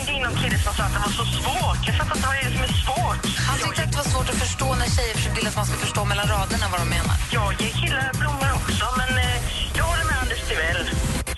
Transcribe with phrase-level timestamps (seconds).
[0.00, 1.80] ringde in någon kille som sa att det var så svårt.
[1.86, 3.22] Jag fattar inte vad det är som är svårt.
[3.48, 6.04] Han tyckte att det var svårt att förstå när tjejer vill att man ska förstå
[6.04, 7.16] mellan raderna vad de menar.
[7.38, 9.36] Jag ger killar blommor också, men eh,
[9.78, 10.82] jag håller med Anders Timell.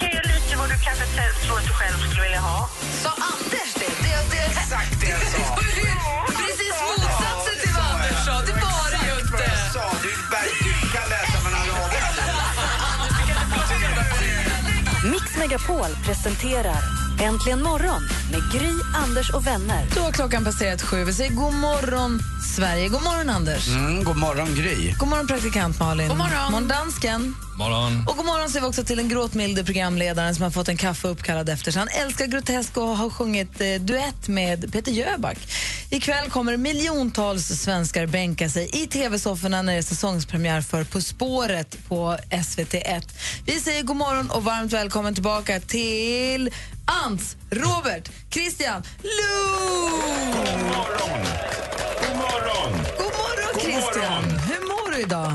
[0.02, 1.04] Ge lite vad du kanske
[1.44, 2.58] tror att du själv skulle vilja ha.
[3.02, 3.92] Sa Anders det?
[4.04, 5.44] det, det Exakt det jag sa!
[6.40, 8.34] Precis motsatsen till vad Anders sa.
[8.48, 9.44] Det var det ju inte.
[9.74, 12.10] sa, du verkligen kan läsa mellan raderna.
[15.12, 19.86] Mix Megapol presenterar Äntligen morgon med Gry, Anders och vänner.
[19.94, 21.04] Då har klockan passerat sju.
[21.04, 22.20] Vi säger god morgon,
[22.56, 22.88] Sverige.
[22.88, 23.68] God morgon, Anders.
[23.68, 24.94] Mm, god morgon, Gry.
[24.98, 26.08] God morgon, praktikant Malin.
[26.08, 26.52] God morgon.
[26.52, 27.34] morgon dansken.
[27.58, 28.04] Morgon.
[28.08, 31.08] Och god morgon säger vi också till den gråtmilde programledaren som har fått en kaffe
[31.08, 31.78] uppkallad efter sig.
[31.78, 35.38] Han älskar grotesk och har sjungit eh, duett med Peter Jöback.
[35.90, 41.88] Ikväll kommer miljontals svenskar bänka sig i tv-sofforna när det är säsongspremiär för På spåret
[41.88, 43.02] på SVT1.
[43.46, 46.50] Vi säger god morgon och varmt välkommen tillbaka till
[46.86, 49.90] Ants, Robert, Christian, Lou!
[50.32, 51.20] God morgon!
[52.00, 52.72] God morgon!
[52.98, 54.24] God morgon, Christian!
[54.24, 54.38] morgon.
[54.38, 55.32] Hur mår du idag?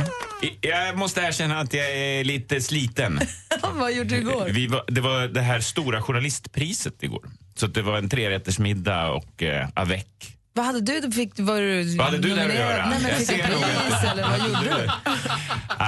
[0.61, 3.19] Jag måste erkänna att jag är lite sliten.
[3.73, 4.49] Vad gjorde du igår?
[4.51, 7.29] Vi var, det var det här stora journalistpriset igår.
[7.55, 10.36] Så det var en trerättersmiddag och eh, avec.
[10.57, 11.11] Vad hade du?
[11.11, 12.89] fick, var du Vad hade du där att göra?
[12.89, 14.89] Nej, men fick du pris eller vad gjorde du?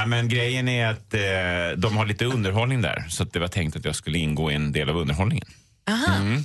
[0.08, 1.20] Men grejen är att eh,
[1.78, 3.06] de har lite underhållning där.
[3.10, 5.48] Så det var tänkt att jag skulle ingå i en del av underhållningen.
[5.90, 6.44] Aha, Mm.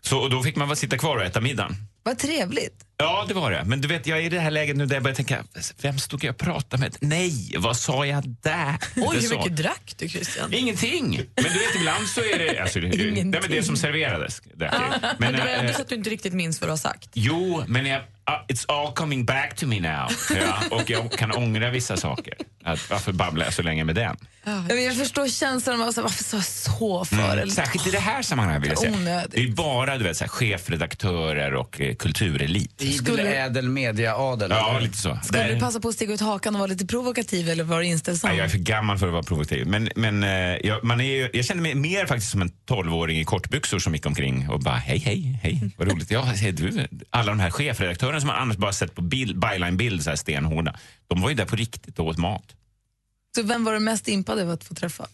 [0.00, 1.76] Så och då fick man bara sitta kvar och äta middagen.
[2.02, 2.83] vad trevligt.
[2.96, 3.64] Ja, det var det.
[3.66, 5.44] Men du vet, jag är i det här läget nu där jag börjar tänka,
[5.82, 6.96] vem stod jag och pratade med?
[7.00, 8.76] Nej, vad sa jag där?
[8.96, 10.52] Oj, Det hur mycket drack du, Christian?
[10.54, 11.08] Ingenting.
[11.34, 12.58] Men du vet, ibland så är det...
[12.62, 13.62] Alltså, det, men det Ingenting.
[13.62, 14.40] som serverades.
[14.54, 15.00] drack jag.
[15.00, 16.76] Men Men, det var ändå eh, så att du inte riktigt minns vad du har
[16.76, 17.08] sagt.
[17.12, 18.04] jo, men jag, ah,
[18.48, 20.08] it's all coming back to me now.
[20.40, 22.34] Ja, och jag kan ångra vissa saker.
[22.64, 24.16] Att, varför babblar jag så länge med den?
[24.44, 27.36] Ja, men Jag förstår känslan av att säga, varför sa jag så för?
[27.36, 28.92] Eller- Särskilt i det här sammanhanget vill jag säga.
[28.92, 29.30] Onödigt.
[29.32, 32.82] Det är bara du vet, så här, chefredaktörer och eh, kulturelit.
[32.82, 34.50] Idel, Skulle- ädel, media, adel.
[34.50, 35.18] Ja, lite så.
[35.24, 37.78] Skulle Där- du passa på att stiga ut hakan och vara lite provokativ eller var
[37.80, 38.28] du inställsam?
[38.28, 39.66] Nej, jag är för gammal för att vara provokativ.
[39.66, 40.30] Men, men eh,
[40.66, 43.94] jag, man är, ju- jag känner mig mer faktiskt som en tolvåring i kortbyxor som
[43.94, 46.10] gick omkring och bara hej, hej, hej, vad roligt.
[46.10, 50.02] Ja, säger du, alla de här chefredaktörerna som man annars bara sett på bild, byline-bild,
[50.02, 50.76] så här stenhårda,
[51.06, 52.54] de var ju där på riktigt och åt mat.
[53.36, 55.06] Så vem var du mest impad över att få träffa?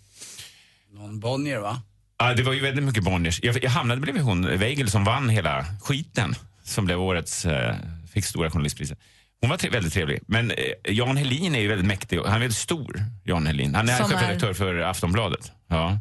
[0.92, 1.82] Någon Bonnier, va?
[2.18, 3.40] Ja, det var ju väldigt mycket Bonniers.
[3.42, 6.34] Jag, jag hamnade bredvid hon, Weigel, som vann hela skiten,
[6.64, 7.76] som blev årets, eh,
[8.12, 8.98] fick stora journalistpriset.
[9.40, 10.20] Hon var tre, väldigt trevlig.
[10.26, 12.18] Men eh, Jan Helin är ju väldigt mäktig.
[12.18, 13.74] Han är väldigt stor, Jan Helin.
[13.74, 15.52] Han är Som chefredaktör för Aftonbladet.
[15.68, 15.98] Ja.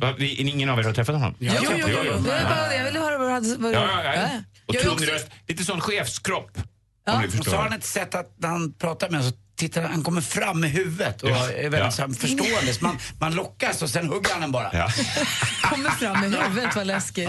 [0.00, 1.34] Va, vi, ingen av er har träffat honom?
[1.38, 1.94] Ja, Jo, jo, jo.
[1.96, 2.04] Ja, ja.
[2.04, 3.56] Jag, ville bara, jag ville höra vad du hade...
[3.56, 4.28] Vad Ja, ja, ja.
[4.66, 5.26] Och Jag tung också- röst.
[5.48, 6.50] Lite sån chefskropp.
[7.06, 7.12] Ja.
[7.14, 9.82] Om ni Och så har han ett sätt att när han pratar med så tittar
[9.82, 12.08] han, kommer fram med huvudet och Ja, är väldigt ja.
[12.08, 12.72] förstående.
[12.80, 14.70] Man, man lockas och sen hugger han en bara.
[14.72, 14.88] Ja.
[15.62, 17.28] kommer fram med huvudet, vad läskigt.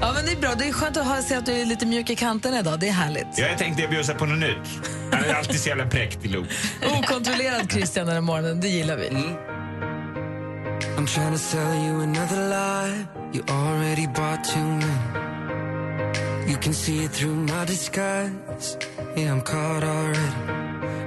[0.00, 0.12] Ja.
[0.14, 0.54] men det är bra.
[0.58, 2.80] Det är skönt att höra, se att du är lite mjuk i kanterna idag.
[2.80, 3.26] Det är härligt.
[3.36, 4.88] Ja, jag tänkte jag bjussa på något nytt.
[5.12, 6.46] Han är alltid så jävla präktig, Lo.
[6.98, 9.10] Okontrollerad Christian den här morgonen, det gillar vi.
[10.98, 13.06] I'm trying to sell you another lie.
[13.32, 16.50] You already bought too many.
[16.50, 18.76] You can see it through my disguise.
[19.14, 20.32] Yeah, I'm caught already.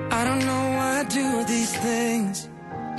[0.10, 2.48] I don't know why I do these things.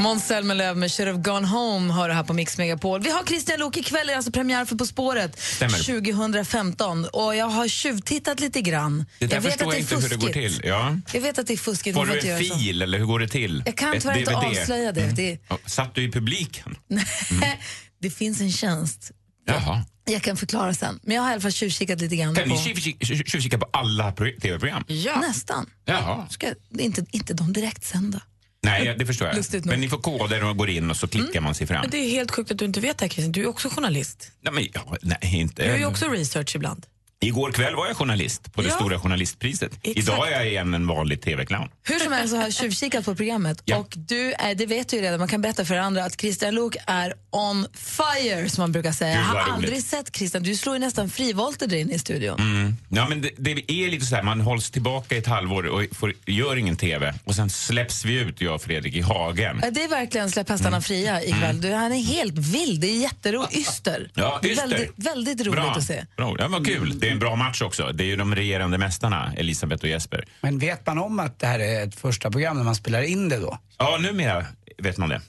[0.03, 3.01] Måns Zelmerlöw med Should have gone home hör det här på Mix Megapol.
[3.03, 5.79] Vi har Christian Lok ikväll, alltså premiär för På spåret Stämmer.
[5.79, 9.05] 2015 och jag har tjuvtittat lite grann.
[9.19, 10.61] Det där jag vet förstår att jag det är inte hur det går fuskigt.
[10.61, 10.69] till.
[10.69, 10.97] Ja.
[11.13, 11.97] Jag vet att det är fuskigt.
[11.97, 12.59] Får du en göra så.
[12.59, 13.63] fil eller hur går det till?
[13.67, 15.07] Jag kan tyvärr inte avslöja det.
[15.17, 15.39] det.
[15.49, 16.77] Ja, Satt du i publiken?
[18.01, 19.11] det finns en tjänst.
[19.47, 19.83] Jaha.
[20.05, 21.01] Jag kan förklara sen.
[21.03, 22.55] Men jag har i alla fall tjuvkikat lite grann Kan på...
[22.55, 24.85] ni tjuvkika- tjuv- tjuvkika på alla pro- tv-program?
[24.87, 25.21] Ja.
[25.21, 25.67] Nästan.
[25.85, 26.27] Jaha.
[26.31, 26.47] Ska,
[26.79, 28.21] inte, inte de direktsända.
[28.65, 29.67] Nej, det förstår jag.
[29.67, 31.81] Men ni får koder och går in och så klickar man sig fram.
[31.81, 33.33] Men det är helt sjukt att du inte vet det här, Christian.
[33.33, 34.33] Du är också journalist.
[34.41, 36.87] Nej, men, ja, nej, inte Du gör ju också research ibland.
[37.23, 38.75] Igår kväll var jag journalist på det Ja.
[38.75, 39.73] stora journalistpriset.
[39.83, 39.99] Exakt.
[39.99, 41.69] Idag är jag igen en vanlig tv-clown.
[41.83, 43.77] Hur som helst så har jag tjuvkikat på programmet Ja.
[43.77, 46.55] och du är, det vet du ju redan, man kan berätta för andra att Christian
[46.55, 49.15] Luuk är on fire som man brukar säga.
[49.15, 49.53] Jag har roligt.
[49.55, 52.41] aldrig sett Christian, du slår ju nästan frivolter där inne i studion.
[52.41, 52.77] Mm.
[52.89, 55.83] Ja, men det, det är lite så här, man hålls tillbaka i ett halvår och
[55.93, 59.61] får, gör ingen tv och sen släpps vi ut, jag och Fredrik, i hagen.
[59.63, 60.83] Ja, Det är verkligen släpp hästarna Mm.
[60.83, 61.61] fria ikväll.
[61.61, 63.57] Du, han är helt vild, det är jätteroligt.
[63.57, 64.11] Yster.
[64.15, 64.69] Ja, Yster.
[64.69, 65.71] väldigt, väldigt roligt Bra.
[65.73, 66.05] att se.
[66.17, 66.37] Bra.
[66.39, 66.99] Ja, vad kul.
[66.99, 67.93] Det en bra match också.
[67.93, 70.25] Det är ju de regerande mästarna, Elisabeth och Jesper.
[70.41, 73.29] Men vet man om att det här är ett första program när man spelar in
[73.29, 73.59] det då?
[73.79, 74.47] Ja, numera
[74.79, 75.21] vet man det.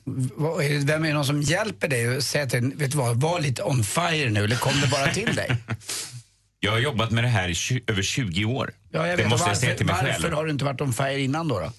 [0.85, 3.63] Vem är det någon som hjälper dig och säger till vet du vad, var lite
[3.63, 5.57] on fire nu eller kom det bara till dig?
[6.59, 8.71] Jag har jobbat med det här i över 20 år.
[8.93, 9.29] Ja, jag det vet.
[9.29, 10.33] måste jag varför, säga till mig varför själv.
[10.33, 11.59] har du inte varit on fire innan då?
[11.59, 11.71] då?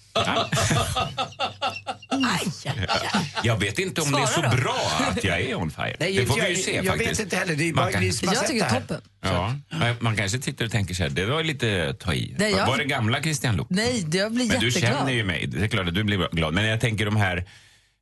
[3.42, 4.56] Jag vet inte om det är så Svara då.
[4.56, 5.96] bra att jag är on fire.
[6.00, 7.10] Nej, det får jag- vi ju se jag faktiskt.
[7.10, 7.54] vet inte heller.
[7.56, 9.00] Det är bara kan- har sett det här.
[9.22, 12.34] Ja, men man kanske tittar och tänker så här, det var lite att ta i.
[12.38, 13.66] Nej, jag- Var det gamla Christian Luuk?
[13.70, 14.92] Nej, jag blir Men du jätteglad.
[14.98, 15.46] känner ju mig.
[15.46, 16.54] Det är klart att du blir glad.
[16.54, 17.44] Men jag tänker de här,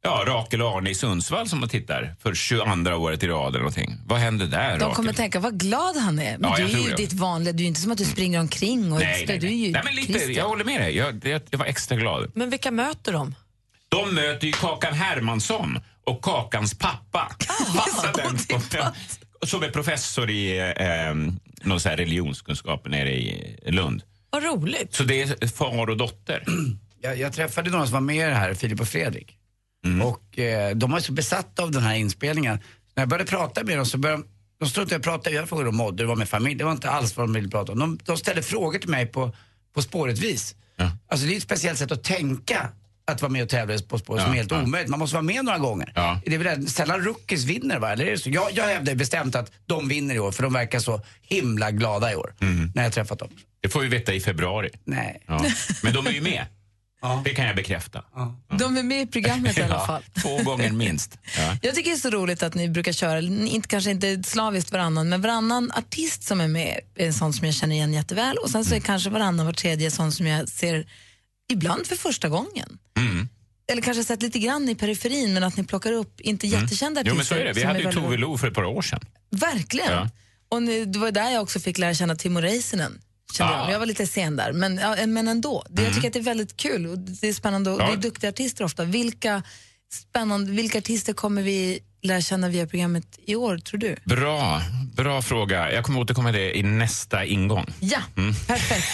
[0.02, 3.58] ja, Rakel och Arne i Sundsvall som man tittar för 22 året i rad eller
[3.58, 3.96] någonting.
[4.06, 4.94] Vad händer där, De Rakel?
[4.96, 6.38] kommer tänka vad glad han är.
[6.38, 6.96] Men Ja, du jag är ju det.
[6.96, 9.50] ditt vanliga, du är inte som att du springer omkring och Nej, nej, du är
[9.50, 9.70] ju nej.
[9.72, 10.34] nej men lite, Christian.
[10.34, 10.96] jag håller med dig.
[10.96, 12.30] Jag, det, jag var extra glad.
[12.34, 13.34] Men vilka möter de?
[13.88, 17.32] De möter ju Kakan Hermansson och Kakans pappa.
[17.76, 18.38] Passa den
[19.46, 21.14] Som är professor i eh,
[21.66, 24.02] någon så här religionskunskap nere i Lund.
[24.30, 24.94] Vad roligt.
[24.94, 26.44] Så det är far och dotter.
[27.04, 29.36] Jag, jag träffade några som var med i det här, Filip och Fredrik.
[29.84, 30.02] Mm.
[30.02, 32.58] Och eh, de var så besatta av den här inspelningen.
[32.94, 34.28] När jag började prata med dem så började de-
[34.60, 35.30] de struntade i att prata.
[35.30, 36.54] Jag frågade om Modder, det var med familj.
[36.54, 37.78] Det var inte alls vad de ville prata om.
[37.78, 39.34] De, de ställde frågor till mig på,
[39.74, 40.54] på spåret vis.
[41.08, 42.68] Alltså det är ett speciellt sätt att tänka
[43.04, 44.62] att vara med och tävla På spåret som Ja, är helt ja.
[44.62, 44.90] omöjligt.
[44.90, 45.92] Man måste vara med några gånger.
[45.94, 46.20] Ja.
[46.26, 47.92] Det är väl sällan rookies vinner va?
[47.92, 48.30] Eller är det så?
[48.30, 52.12] Jag, jag hävdar bestämt att de vinner i år för de verkar så himla glada
[52.12, 52.34] i år.
[52.74, 53.28] När jag träffat dem.
[53.60, 54.70] Det får vi veta i februari.
[54.84, 55.22] Nej.
[55.26, 55.44] Ja.
[55.82, 56.44] Men de är ju med.
[57.24, 58.04] Det kan jag bekräfta.
[58.58, 60.02] De är med i programmet i alla Ja, fall.
[60.22, 61.18] två gånger minst.
[61.38, 61.56] Ja.
[61.62, 65.08] Jag tycker det är så roligt att ni brukar köra, inte, kanske inte slaviskt varannan,
[65.08, 68.50] men varannan artist som är med är en sån som jag känner igen jätteväl och
[68.50, 68.82] sen så är Mm.
[68.86, 70.86] kanske varannan var tredje sån som jag ser
[71.52, 72.78] ibland för första gången.
[72.98, 73.28] Mm.
[73.72, 77.12] Eller kanske sett lite grann i periferin men att ni plockar upp inte jättekända Mm.
[77.14, 77.34] Jo, artister.
[77.36, 77.60] men så är det.
[77.60, 79.00] Vi hade ju Tove Lo för ett par år sedan.
[79.30, 79.92] Verkligen.
[79.92, 80.10] Ja.
[80.48, 83.00] Och nu, det var där jag också fick lära känna Timo Räisänen.
[83.32, 83.58] Kände Ah.
[83.64, 83.70] Jag.
[83.72, 85.64] jag var lite sen där, men, ja, men ändå.
[85.70, 87.86] Det, Jag tycker att det är väldigt kul och det är spännande och Ja.
[87.86, 88.84] det är duktiga artister ofta.
[88.84, 89.42] Vilka,
[89.92, 93.96] spännande, vilka artister kommer vi lära känna via programmet i år, tror du?
[94.04, 94.62] Bra,
[94.96, 95.72] bra fråga.
[95.72, 97.66] Jag kommer återkomma till det i nästa ingång.
[97.80, 98.34] Ja, Mm.
[98.34, 98.86] perfekt.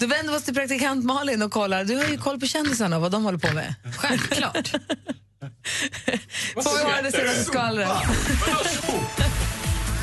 [0.00, 1.84] Då vänder vi oss till praktikant Malin och kollar.
[1.84, 3.74] Du har ju koll på kändisarna och vad de håller på med.
[3.96, 4.68] Självklart.
[6.54, 7.88] Får vi höra det senaste skvallret?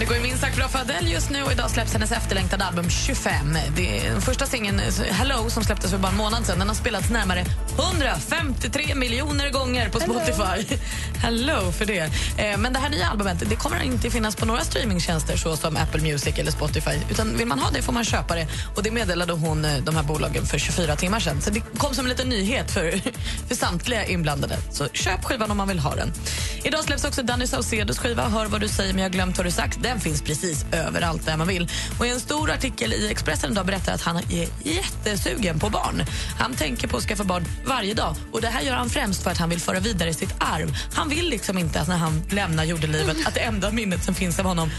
[0.01, 2.65] Det går ju minst sagt bra för Adele just nu och idag släpps hennes efterlängtade
[2.65, 3.57] album 25.
[3.75, 6.59] Det första singeln, Hello, som släpptes för bara en månad sedan.
[6.59, 7.45] Den har spelats närmare
[7.79, 10.77] 153 miljoner gånger på Spotify.
[11.23, 11.99] Hello för det.
[12.37, 16.01] Eh, Men det här nya albumet det kommer inte finnas på några streamingtjänster såsom Apple
[16.01, 16.99] Music eller Spotify.
[17.09, 18.47] Utan vill man ha det får man köpa det.
[18.75, 21.41] Och Det meddelade hon eh, de här bolagen för 24 timmar sedan.
[21.41, 23.01] Så det kom som en liten nyhet för,
[23.47, 24.57] för samtliga inblandade.
[24.71, 26.13] Så köp skivan om man vill ha den.
[26.63, 29.51] Idag släpps också Danny Saucedos skiva Hör vad du säger men jag glömt vad du
[29.51, 29.77] sagt.
[29.91, 31.69] Den finns precis överallt där man vill.
[31.99, 36.03] Och I en stor artikel i Expressen idag berättar att han är jättesugen på barn.
[36.39, 38.15] Han tänker på att skaffa barn varje dag.
[38.31, 40.77] Och Det här gör han främst för att han vill föra vidare sitt arv.
[40.93, 44.39] Han vill liksom inte att när han lämnar jordelivet att det enda minnet som finns
[44.39, 44.69] av honom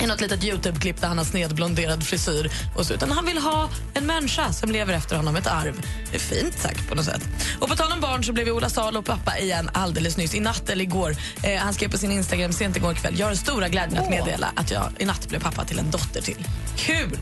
[0.00, 2.50] i något litet Youtube-klipp där han har snedblonderad frisyr.
[2.76, 5.86] Och så, utan han vill ha en människa som lever efter honom, ett arv.
[6.10, 7.22] Det är fint sagt på något sätt.
[7.60, 10.70] Och på tal om barn så blev Ola Salo pappa igen alldeles nyss, i natt
[10.70, 11.16] eller igår.
[11.42, 13.18] Eh, han skrev på sin Instagram sent igår kväll.
[13.18, 16.22] Jag har stora glädjen att meddela att jag i natt blev pappa till en dotter
[16.22, 16.46] till.
[16.76, 17.18] Kul!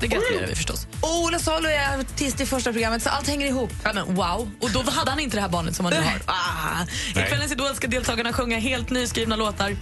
[0.00, 0.86] Det gratulerar vi förstås.
[1.00, 3.72] Och Ola Salo är artist i första programmet så allt hänger ihop.
[3.84, 4.50] Ja, men wow!
[4.60, 6.22] Och då hade han inte det här barnet som han nu har.
[6.26, 6.86] Ah.
[7.10, 9.76] I kvällens Idol ska deltagarna sjunga helt nyskrivna låtar.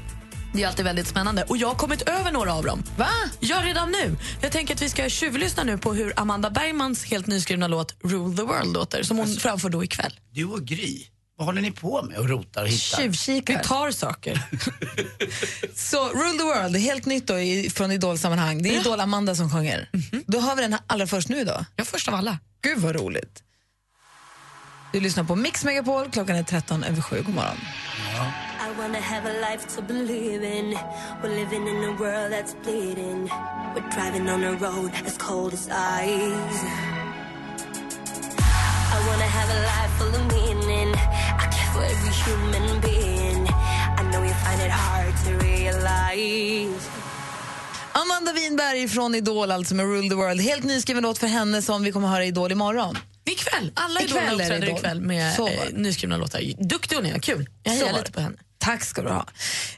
[0.53, 1.45] Det är alltid väldigt spännande.
[1.49, 2.83] Och jag har kommit över några av dem.
[2.97, 3.09] Va?
[3.41, 4.17] Ja, redan nu.
[4.43, 8.37] Jag tänker att vi ska tjuvlyssna nu på hur Amanda Bergmans helt nyskrivna låt Rule
[8.37, 10.21] the World låter, som hon framför då ikväll.
[10.31, 11.05] Du och Gry,
[11.37, 12.99] vad håller ni på med och rotar och hittar?
[12.99, 13.59] Tjuvkikar.
[13.59, 14.43] Vi tar saker.
[15.75, 18.63] Så Rule the World, helt nytt då i, från Idol-sammanhang.
[18.63, 19.91] Det är Idol-Amanda som sjunger.
[20.27, 21.65] Då har vi den här allra först nu då.
[21.77, 22.39] Ja, först av alla.
[22.63, 23.43] Gud vad roligt.
[24.93, 27.23] Du lyssnar på Mix Megapol, klockan är 13 över 7.
[27.23, 27.57] God morgon.
[28.47, 28.50] I
[28.81, 30.67] wanna have a life to believe in.
[31.23, 33.21] We're living in a world that's bleeding.
[33.75, 36.61] We're driving on a road as cold as ice.
[38.95, 40.89] I wanna have a life full of meaning.
[41.43, 43.41] I care for every human being.
[44.01, 46.89] I know you find it hard to realize.
[47.93, 50.41] Amanda Winberg från Idol, alltså med Rule the World.
[50.41, 52.99] Helt nyskriven låt för henne som vi kommer att höra i Idol imorgon.
[53.25, 53.73] Ikväll.
[53.75, 54.79] Alla Ikväll är det uppträder Idol.
[54.79, 56.65] ikväll med eh, nyskrivna låtar.
[56.69, 57.49] Duktig hon är, kul.
[57.63, 58.13] Jag hejar lite det.
[58.13, 58.37] på henne.
[58.61, 59.27] Tack ska du ha.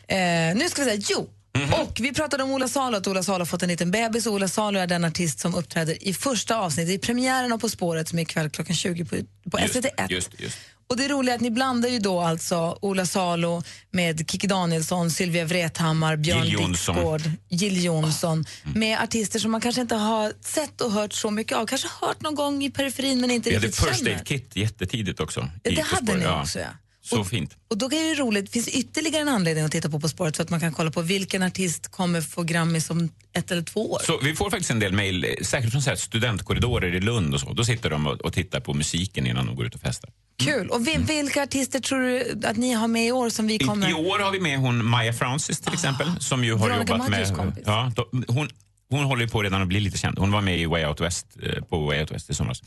[0.09, 1.29] Eh, nu ska vi säga jo.
[1.73, 4.27] Och vi pratade om Ola Salo, att Ola Salo har fått en liten bebis.
[4.27, 8.09] Ola Salo är den artist som uppträder i första avsnittet i premiären av På spåret
[8.09, 9.17] som är ikväll klockan 20 på,
[9.51, 10.07] på Just, SVT1.
[10.11, 10.59] just, just.
[10.93, 15.11] Och det roliga är att ni blandar ju då alltså Ola Salo med Kikki Danielsson,
[15.11, 16.59] Sylvia Vrethammar, Björn Jill.
[16.59, 16.73] Mm.
[16.73, 21.57] Dixgård, Jill Johnson med artister som man kanske inte har sett och hört så mycket
[21.59, 21.67] av.
[21.67, 24.17] Kanske hört någon gång i periferin men inte Vi hade riktigt First känner.
[24.17, 25.51] Aid Kit jättetidigt också.
[25.63, 26.67] Ja, det hade ni också, ja.
[27.05, 27.57] Så fint.
[27.69, 30.45] Och då är det roligt, finns ytterligare en anledning att titta på På spåret för
[30.45, 34.01] att man kan kolla på vilken artist kommer få Grammis om ett eller två år.
[34.07, 37.53] Så vi får faktiskt en del mejl, säkert från så studentkorridorer i Lund och så.
[37.53, 40.11] Då sitter de och, och tittar på musiken innan de går ut och festar.
[40.45, 40.69] Kul.
[40.69, 43.59] Och vi, vilka artister tror du att ni har med i år som vi I,
[43.59, 43.91] kommer...
[43.91, 47.11] I år har vi med hon Maya Francis till exempel, som ju har Veronica jobbat
[47.11, 47.39] Maggios med...
[47.39, 47.65] kompis.
[47.67, 48.49] Ja, då, hon,
[48.91, 50.19] hon håller ju på redan att bli lite känd.
[50.19, 52.63] Hon var med i Way Out West, eh, på Way Out West i somras.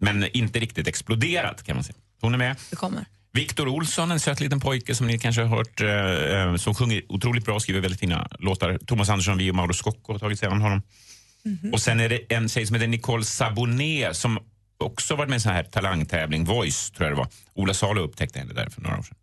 [0.00, 1.96] Men inte riktigt exploderat kan man säga.
[2.20, 2.56] Hon är med.
[2.70, 3.04] Det kommer.
[3.32, 7.02] Victor Olsson, en söt liten pojke som ni kanske har hört, eh, eh, som sjunger
[7.08, 8.78] otroligt bra och skriver väldigt fina låtar.
[8.86, 10.82] Thomas Andersson, vi och Mauro Scocco har tagit sig an honom.
[11.44, 11.72] Mhm.
[11.72, 14.38] Och sen är det en tjej som heter Nicole Sabonet som
[14.78, 17.28] också varit med i en sån här talangtävling, Voice tror jag det var.
[17.54, 19.16] Ola Salo upptäckte henne där för några år sedan.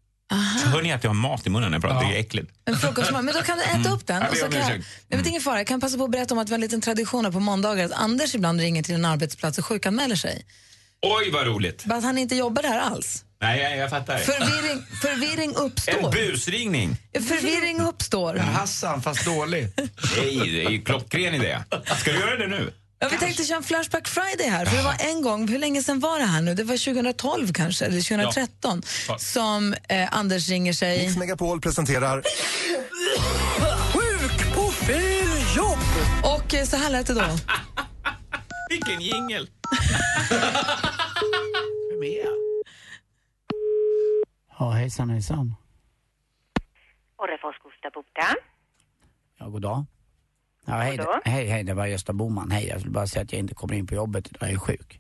[0.64, 2.10] Så hör ni att jag har mat i munnen när jag pratar?
[2.10, 2.52] Det är äckligt.
[2.66, 3.26] En frukostmat.
[3.26, 4.16] Men då kan du äta upp den.
[4.16, 4.28] Mm.
[4.28, 6.34] Ja, Och så kan jag, jag vet ingen fara, jag kan passa på att berätta
[6.34, 9.06] om att vi har en liten tradition på måndagar att Anders ibland ringer till en
[9.06, 10.46] arbetsplats och sjukanmäler sig.
[11.02, 11.86] Oj, vad roligt!
[11.86, 13.25] Bara att han inte jobbar där alls.
[13.42, 14.18] Nej, jag, jag fattar.
[14.18, 16.12] Förvirring, förvirring En uppstår.
[16.12, 16.98] busringning!
[17.14, 18.36] Förvirring uppstår.
[18.36, 19.68] Hassan, fast dålig.
[20.18, 21.60] Nej, det är ju klockren idé.
[22.00, 22.74] Ska du göra det nu?
[23.00, 24.66] Ja, vi tänkte köra en Flashback Friday här.
[24.66, 26.54] För det var en gång, hur länge sedan var det här nu?
[26.56, 29.18] Det var 2012 kanske, eller 2013, Ja.
[29.18, 31.04] som eh, Anders ringer sig...
[31.06, 32.24] Mix Megapol presenterar
[33.94, 35.28] Sjuk på fel
[35.58, 35.80] jobb!
[36.24, 37.22] Och eh, så här lät det då.
[38.70, 39.50] Vilken jingel!
[41.90, 42.35] Vem är?
[44.66, 45.56] Ja, hejsan hejsan.
[47.18, 48.36] Orrefors Gustav Boda.
[49.38, 49.86] Ja, god dag.
[50.66, 52.52] Ja, hej, hej, hej, det var Gösta Boman.
[52.52, 54.60] Hej, jag vill bara säga att jag inte kommer in på jobbet idag, jag är
[54.60, 55.00] sjuk.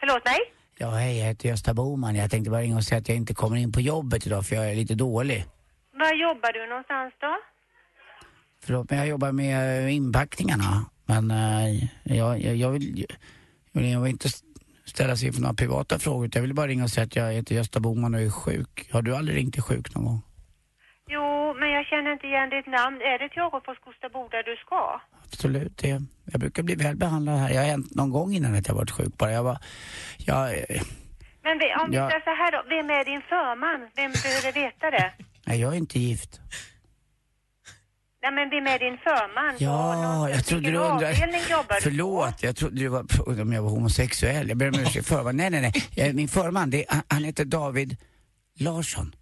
[0.00, 0.38] Förlåt mig?
[0.78, 2.14] Ja, hej, jag heter Gösta Boman.
[2.14, 4.56] Jag tänkte bara ringa och säga att jag inte kommer in på jobbet idag för
[4.56, 5.44] jag är lite dålig.
[5.92, 7.36] Var jobbar du någonstans då?
[8.60, 10.90] Förlåt, men jag jobbar med eh, inpackningarna.
[11.06, 13.06] Men eh, jag, jag, jag vill
[13.72, 14.28] jag vill, jag vill inte
[14.88, 16.30] ställa sig inför några privata frågor.
[16.34, 18.88] Jag vill bara ringa och säga att jag heter Gösta Boman och är sjuk.
[18.92, 20.22] Har du aldrig ringt till sjuk någon gång?
[21.10, 22.96] Jo, men jag känner inte igen ditt namn.
[22.96, 25.00] Är det till Orrefors Gustav Boda du ska?
[25.24, 25.88] Absolut, det,
[26.32, 27.50] jag brukar bli väl behandlad här.
[27.50, 29.32] Jag har hänt någon gång innan att jag varit sjuk bara.
[29.32, 29.58] Jag var,
[30.18, 30.48] jag,
[31.42, 32.08] Men om vi Ja.
[32.10, 33.80] säger så här då, vem är din förman?
[33.96, 35.12] Vem behöver veta det?
[35.46, 36.40] nej, jag är inte gift.
[38.22, 39.56] Nej, men vem är din förman?
[39.58, 41.14] Ja, jag trodde du undrade.
[41.82, 43.06] Förlåt, jag trodde du var
[43.42, 44.48] om jag var homosexuell.
[44.48, 46.12] Jag ber om ursäkt för Nej, nej, nej.
[46.14, 47.96] Min förman, det han- heter David
[48.58, 49.14] Larsson.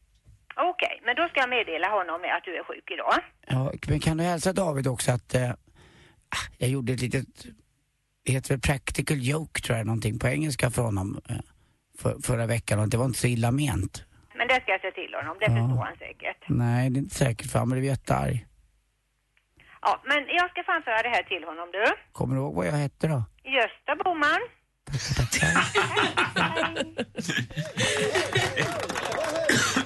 [0.56, 3.14] Okej, men då ska jag meddela honom att du är sjuk idag.
[3.46, 7.26] Ja, men kan du hälsa David också att eh, ah, jag gjorde ett litet,
[8.24, 11.36] det heter väl practical joke tror jag, någonting på engelska för honom eh,
[11.98, 14.04] för, förra veckan och det var inte så illa ment.
[14.38, 15.50] Men det ska jag säga till honom, det Ja.
[15.68, 16.44] förstår han säkert.
[16.48, 18.46] Nej, det är inte säkert för han blev jättearg.
[19.88, 21.84] Ja, men jag ska framföra det här till honom du.
[22.12, 23.22] Kommer du ihåg vad jag hette då?
[23.44, 24.40] Gösta Boman.
[29.56, 29.85] Undrar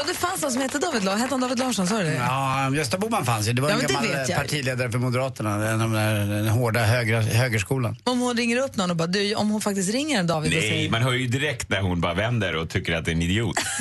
[0.00, 1.20] om det fanns någon som hette David Larsson?
[1.20, 1.86] Hette han David Larsson?
[1.86, 2.14] Sa du det?
[2.14, 3.52] Ja, Gösta Boman fanns ju.
[3.52, 5.58] Det var Ja, en men det gammal eh, partiledare för Moderaterna.
[5.58, 7.96] Den, den, den, den hårda högra, högerskolan.
[8.04, 10.58] Om hon ringer upp någon och bara, du, om hon faktiskt ringer en David och
[10.58, 10.90] Nej, säger...
[10.90, 13.56] man hör ju direkt när hon bara vänder och tycker att det är en idiot.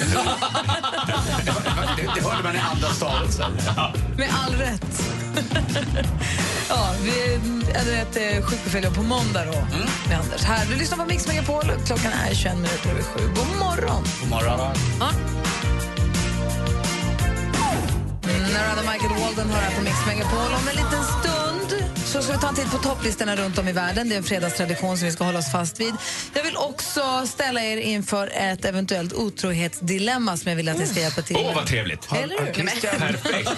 [1.97, 3.51] det, det hörde man i andra stavelsen.
[4.17, 5.03] Med all rätt.
[6.69, 7.39] ja, vi
[7.77, 9.67] hade ett sjukbefäl på måndag då
[10.09, 10.43] med Anders.
[10.43, 11.63] Här, du lyssnar på Mix Megapol.
[11.85, 13.19] Klockan är 21 minuter över sju.
[13.27, 14.03] God morgon!
[14.21, 14.75] God morgon.
[14.99, 15.09] Ja.
[18.77, 20.39] Hade Michael Walden hör här på Mix Megapol.
[20.39, 23.71] Om en liten stund så ska vi ta en titt på topplistorna runt om i
[23.71, 24.09] världen.
[24.09, 25.93] Det är en fredagstradition som vi ska hålla oss fast vid.
[26.33, 30.99] Jag vill också ställa er inför ett eventuellt otrohetsdilemma som jag vill att ni ska
[30.99, 31.55] hjälpa till Åh, med.
[31.55, 32.07] vad trevligt!
[32.13, 32.53] Eller hur?
[32.53, 33.49] Christian, Perfekt.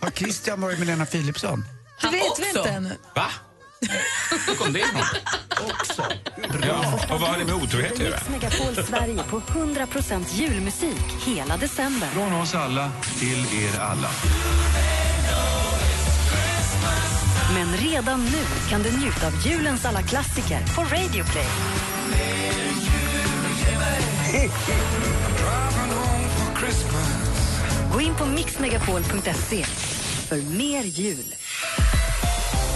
[0.00, 1.64] har Christian varit med Lena Philipsson?
[2.02, 2.90] Det vet vi inte ännu.
[3.14, 3.26] Va?
[4.46, 5.02] Hur kom det ifrån?
[6.66, 8.10] Ja, och vad har det med otrohet att göra?
[8.10, 12.08] Mix Megapol Sverige på 100% julmusik hela december.
[12.08, 14.08] Från oss alla till er alla.
[17.54, 21.48] Men redan nu kan du njuta av julens alla klassiker på Radio Play.
[27.92, 29.64] Gå in på mixmegapol.se
[30.28, 31.34] för mer jul.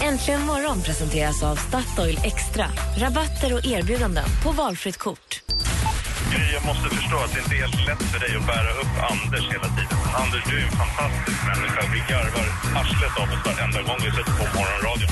[0.03, 2.67] Äntligen morgon presenteras av Statoil Extra.
[2.97, 5.41] Rabatter och erbjudanden på valfritt kort.
[6.55, 9.45] Jag måste förstå att det inte är helt lätt för dig att bära upp Anders
[9.55, 9.99] hela tiden.
[10.23, 11.81] Anders, du är en fantastisk människa.
[11.95, 12.47] Vi garvar
[12.81, 15.11] arslet av oss varenda gång vi sätter på morgonradion.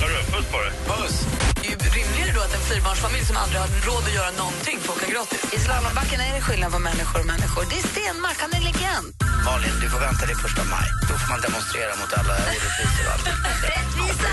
[0.00, 0.72] Hörru, puss på dig.
[0.90, 1.14] Puss!
[1.60, 4.76] Det är ju rimligare då att en fyrbarnsfamilj som aldrig har råd att göra någonting
[4.82, 5.42] för att åka gratis.
[5.56, 7.62] I slalombacken är det skillnad på människor och människor.
[7.70, 9.27] Det är Stenmark, han är legend.
[9.48, 10.88] Malin, du får vänta till första maj.
[11.08, 13.26] Då får man demonstrera mot alla orättvisor och allt.
[13.72, 14.32] Rättvisa!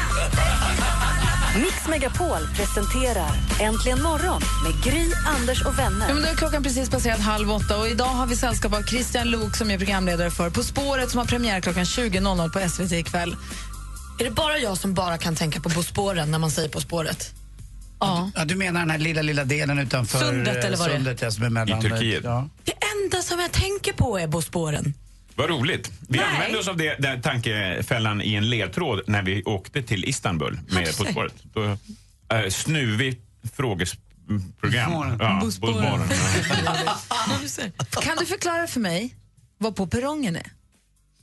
[1.63, 6.07] Mix Megapol presenterar Äntligen morgon med Gry, Anders och vänner.
[6.07, 8.81] Ja, men då är klockan precis passerat halv åtta och idag har vi sällskap av
[8.81, 12.91] Christian Luuk som är programledare för På spåret som har premiär klockan 20.00 på SVT
[12.91, 13.35] ikväll.
[14.19, 16.81] Är det bara jag som bara kan tänka på På spåren när man säger På
[16.81, 17.31] spåret?
[17.99, 18.31] Ja.
[18.35, 20.97] Ja, du menar den här lilla, lilla delen utanför Sundet, eller vad det är?
[20.97, 21.79] sundet, ja, som är mellan...
[21.79, 22.23] I Turkiet.
[22.23, 22.49] Ja.
[22.63, 24.93] Det enda som jag tänker på är På spåren.
[25.35, 25.91] Vad roligt.
[26.09, 26.27] Vi Nej.
[26.27, 30.97] använde oss av det, den tankefällan i en ledtråd när vi åkte till Istanbul med
[30.97, 31.33] På spåret.
[31.53, 31.63] Då,
[32.35, 33.21] äh, snuvigt
[33.53, 35.17] frågesprogram.
[35.19, 35.99] Ja, På på spåren.
[36.09, 37.71] spåren.
[38.01, 39.15] Kan du förklara för mig
[39.57, 40.51] vad På perrongen är?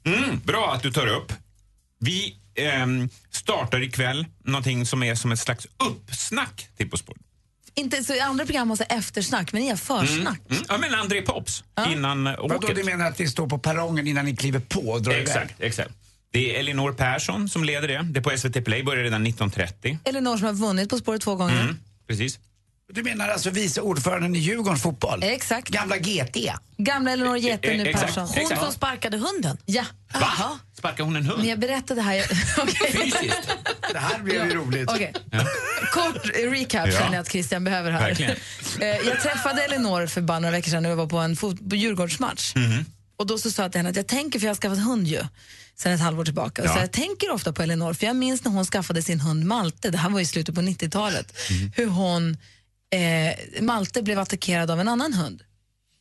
[0.05, 1.33] Mm, bra att du tar upp.
[1.99, 7.23] Vi ehm, startar ikväll någonting som är som ett slags uppsnack till På spåret.
[7.75, 10.41] Inte, så I andra program har man eftersnack, men ni har försnack.
[10.51, 10.63] Mm.
[10.69, 12.77] Ja, men André Pops innan äh, Vadå, åket.
[12.77, 15.23] du menar att vi står på perrongen innan ni kliver på och drar iväg?
[15.23, 15.91] Exakt, exakt.
[16.33, 18.03] Det är Elinor Persson som leder det.
[18.03, 19.99] Det är på SVT Play, börjar redan 19.30.
[20.05, 21.63] Elinor som har vunnit På spåret två gånger.
[21.63, 21.77] Mm,
[22.09, 22.39] precis.
[22.93, 25.23] Du menar alltså vice ordföranden i Djurgårdens fotboll?
[25.23, 25.69] Exakt.
[25.69, 26.37] Gamla GT?
[26.77, 28.27] Gamla Elinor Jätte, Eh, nu exakt, Persson.
[28.29, 28.61] Hon exakt.
[28.63, 29.57] som sparkade hunden?
[29.67, 29.85] Ja.
[30.13, 30.59] Va?
[30.79, 31.39] Sparkar hon en hund?
[31.39, 32.25] Men jag berättade här...
[32.59, 32.93] Okej.
[32.93, 33.49] Fysiskt?
[33.93, 34.89] Det här blev ju roligt.
[34.91, 35.13] Okej.
[35.93, 36.99] Kort recap Ja.
[36.99, 38.01] känner jag att Christian behöver här.
[38.01, 38.37] Verkligen.
[38.81, 41.71] Eh, jag träffade Elinor för bara några veckor sedan när jag var på en fot-
[41.71, 42.55] på Djurgårdsmatch.
[42.55, 42.85] Mhm.
[43.17, 45.07] Och då så sa jag till henne att jag tänker, för jag har skaffat hund
[45.07, 45.21] ju
[45.77, 46.63] sen ett halvår tillbaka.
[46.65, 46.75] Ja.
[46.75, 49.91] Så jag tänker ofta på Elinor, för jag minns när hon skaffade sin hund Malte,
[49.91, 51.73] det här var i slutet på 90-talet, Mhm.
[51.77, 52.37] hur hon,
[52.93, 55.43] eh, Malte blev attackerad av en annan hund.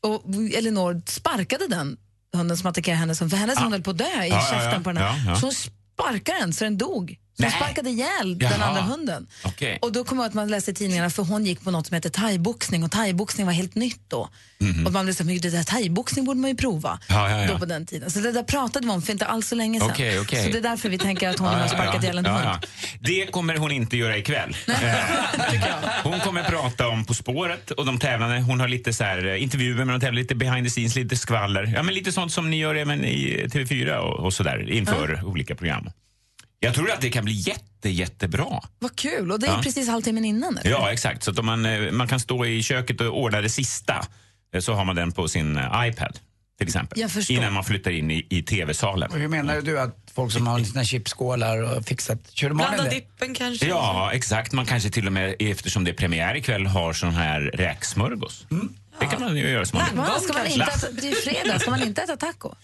[0.04, 1.98] Och Elinor sparkade den
[2.34, 4.42] hunden som attackerade henne, som- för hennes hund höll på att dö i Ja, ja,
[4.52, 4.80] käften ja.
[4.84, 5.18] på den här.
[5.18, 5.36] Ja, ja.
[5.36, 7.18] Så hon sparkade den så den dog.
[7.44, 8.64] Hon sparkade ihjäl den Jaha.
[8.64, 9.28] andra hunden.
[9.44, 9.80] Okej.
[9.82, 11.96] Och då kom jag att man läste i tidningarna för hon gick på något som
[11.96, 14.30] heter thaiboxning och thaiboxning var helt nytt då.
[14.86, 17.00] Och man blev så men det där thaiboxning borde man ju prova.
[17.08, 17.52] Ja, ja, ja.
[17.52, 18.12] då på den tiden.
[18.12, 19.92] Så det där pratade vi om för inte alls så länge sedan.
[19.92, 20.44] Okej, okej.
[20.46, 22.50] Så det är därför vi tänker att hon har sparkat ihjäl en hund.
[23.00, 24.56] Det kommer hon inte göra ikväll.
[24.82, 25.68] Eh,
[26.04, 28.40] hon kommer prata om På spåret och de tävlande.
[28.40, 31.18] Hon har lite så här, eh, intervjuer med de tävlande, lite behind the scenes, lite
[31.18, 31.74] skvaller.
[31.76, 35.24] Ja, men lite sånt som ni gör även i TV4 och, och så där inför
[35.26, 35.90] olika program.
[36.64, 38.62] Jag tror att det kan bli jätte, jättebra.
[38.80, 39.62] Vad kul, och det är Ja.
[39.64, 40.58] precis halvtimmen innan.
[40.58, 40.72] Eller?
[40.72, 41.24] Ja, exakt.
[41.24, 44.06] Så att om man, eh, man kan stå i köket och ordna det sista
[44.56, 46.20] eh, så har man den på sin eh, iPad
[46.58, 47.06] till exempel.
[47.30, 49.12] Innan man flyttar in i, i tv-salen.
[49.14, 53.36] Hur menar du att folk som har sina chipsskålar och fixat, kör de Blanda dippen
[53.36, 53.68] kanske?
[53.68, 54.52] Ja, exakt.
[54.52, 58.46] Man kanske till och med, eftersom det är premiär ikväll, har sån här räksmörgås.
[59.00, 59.98] Det kan man ju göra som man vill.
[59.98, 60.20] Va?
[60.20, 62.56] Ska man inte äta, det är ju fredag, ska man inte äta taco?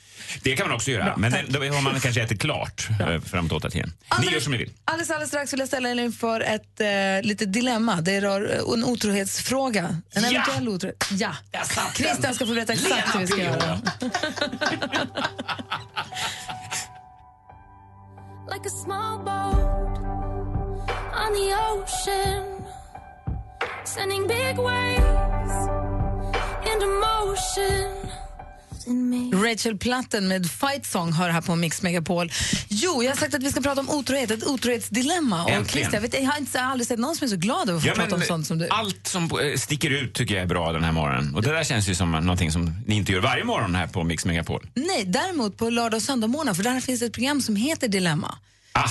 [0.44, 1.46] Det kan man också göra, Bra, men tack.
[1.48, 3.94] då har man kanske ätit klart eh, framåt åtta tiden.
[4.22, 4.72] Ni gör som ni vill.
[4.86, 6.88] Alldeles, alldeles strax vill jag ställa er inför ett eh,
[7.28, 8.02] litet dilemma.
[8.02, 10.02] Det rör eh, en otrohetsfråga.
[10.12, 10.30] En Ja!
[10.30, 11.04] eventuell otrohet.
[11.12, 11.32] Ja!
[11.96, 13.80] Christian ska få berätta exakt hur vi ska göra.
[18.50, 19.98] like a small boat
[21.24, 22.64] on the ocean,
[23.86, 25.87] sending big waves
[29.34, 32.32] Rachel Platten med Fight Song hör här på Mix Megapol.
[32.68, 35.44] Jo, jag har sagt att vi ska prata om otrohet, ett otrohetsdilemma.
[35.44, 35.50] Och.
[35.50, 37.84] Christian, jag, vet, jag har inte, aldrig sett någon som är så glad över att
[37.84, 38.68] få Ja, prata om sånt som du.
[38.70, 41.36] Allt som eh, sticker ut tycker jag är bra den här morgonen.
[41.36, 44.04] Och det där känns ju som någonting som ni inte gör varje morgon här på
[44.04, 44.68] Mix Megapol.
[44.74, 48.38] Nej, däremot på lördag och söndag för där finns ett program som heter Dilemma.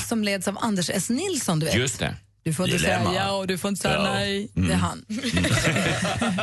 [0.08, 1.10] Som leds av Anders S.
[1.10, 1.74] Nilsson, du vet.
[1.74, 1.78] Ah.
[1.78, 2.14] Just det.
[2.46, 3.10] Du får inte Dilemma.
[3.10, 4.02] säga ja och du får inte säga Ja.
[4.02, 4.48] nej.
[4.56, 4.68] Mm.
[4.68, 5.04] Det är han.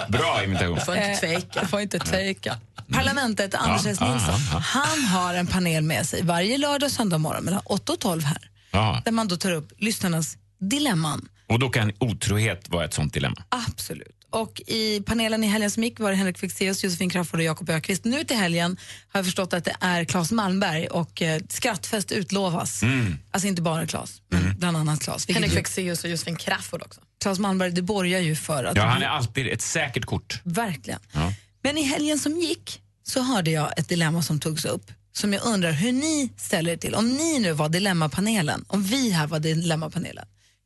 [0.10, 0.78] Bra imitation.
[0.78, 2.58] Eh, får inte tveka.
[2.94, 4.00] Parlamentet, Anders Ja, S.
[4.00, 8.00] Nilsson, han har en panel med sig varje lördag och söndag morgon mellan 8 och
[8.00, 8.50] 12 här.
[8.72, 9.02] Ja.
[9.06, 11.28] Där man då tar upp lyssnarnas dilemman.
[11.50, 13.44] Och då kan otrohet vara ett sånt dilemma.
[13.50, 14.16] Absolut.
[14.34, 17.69] Och i panelen i helgen som gick var det Henrik Fexeus, Josefin Crafoord och Jakob
[17.69, 18.06] Ökvist.
[18.06, 22.84] Nu till helgen har jag förstått att det är Claes Malmberg och eh, skrattfest utlovas.
[22.84, 23.17] Mm.
[23.32, 25.28] Alltså inte bara Claes, men bland annat Claes.
[25.30, 27.02] Henrik ju- Fexeus och Josefin Crafoord också.
[27.22, 28.78] Claes Malmberg, det borgar ju för att...
[28.78, 30.41] Ja, han är alltid ett säkert kort.
[30.43, 31.00] Verkligen.
[31.12, 31.34] Ja.
[31.63, 35.46] Men i helgen som gick så hörde jag ett dilemma som togs upp som jag
[35.46, 36.96] undrar hur ni ställer er till.
[36.96, 40.26] Om ni nu var dilemmapanelen, om vi här var dilemmapanelen,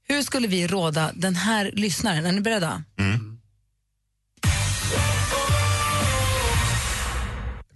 [0.10, 2.26] hur skulle vi råda den här lyssnaren?
[2.26, 2.84] Är ni beredda?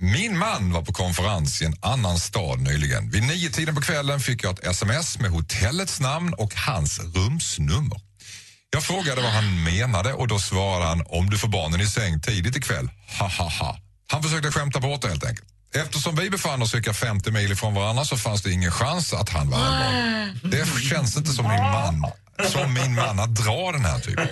[0.03, 3.09] Min man var på konferens i en annan stad nyligen.
[3.09, 8.01] Vid nio tiden på kvällen fick jag ett sms med hotellets namn och hans rumsnummer.
[8.69, 12.21] Jag frågade vad han menade och då svarade han om du får barnen i säng
[12.21, 12.89] tidigt ikväll.
[13.19, 13.79] Ha ha ha.
[14.07, 15.47] Han försökte skämta bort det helt enkelt.
[15.73, 19.29] Eftersom vi befann oss cirka 50 mil ifrån varandra så fanns det ingen chans att
[19.29, 20.51] han var allvarlig.
[20.51, 22.11] Det känns inte som min man
[22.43, 24.27] som min man att dra den här typen.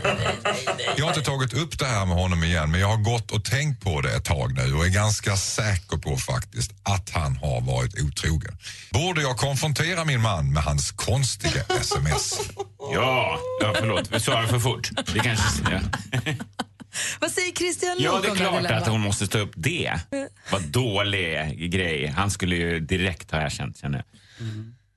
[0.98, 3.46] Jag har inte tagit upp det här med honom igen men jag har gått och
[3.46, 7.62] tänkt på det ett tag nu och är ganska säker på faktiskt att han har
[7.62, 8.58] varit otrogen.
[8.92, 12.40] Borde jag konfrontera min man med hans konstiga sms?
[12.94, 14.12] Ja, ja förlåt.
[14.12, 14.90] Vi svarade för fort.
[15.14, 15.46] Det kanske...
[15.72, 15.80] Ja.
[17.20, 20.00] Vad säger Christian Ja, det är det klart att hon måste stå upp det.
[20.52, 22.08] Vad dålig grej.
[22.08, 24.06] Han skulle ju direkt ha erkänt, känner jag.